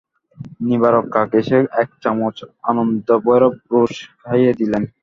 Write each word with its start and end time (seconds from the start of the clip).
নিবারণ 0.67 1.05
কাক 1.13 1.31
এসে 1.39 1.57
এক 1.81 1.89
চামচ 2.03 2.37
আনন্দভৈরব 2.69 3.53
রুস 3.71 3.93
খাইয়ে 4.21 4.51
দিলেন। 4.59 4.83